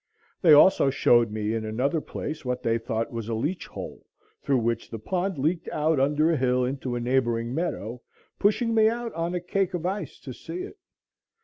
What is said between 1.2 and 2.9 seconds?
me in another place what they